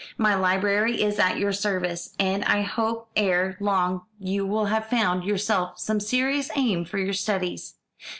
[0.17, 5.25] My library is at your service, and I hope ere long you will have found
[5.25, 7.75] yourself some serious aim for your studies.